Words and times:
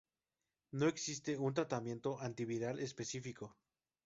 No 0.71 0.87
existe 0.87 1.37
un 1.37 1.53
tratamiento 1.53 2.19
antiviral 2.19 2.79
específico. 2.79 3.55